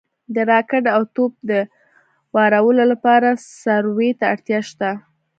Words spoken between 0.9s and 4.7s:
او توپ د وارولو لپاره سروې ته اړتیا